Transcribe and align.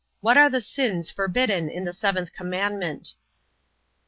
What 0.19 0.35
are 0.35 0.49
the 0.49 0.61
sins 0.61 1.11
forbidden 1.11 1.69
in 1.69 1.83
the 1.85 1.93
seventh 1.93 2.33
commandment? 2.33 3.13